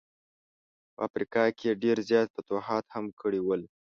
[0.93, 3.61] په افریقا کي یې ډېر زیات فتوحات هم کړي ول.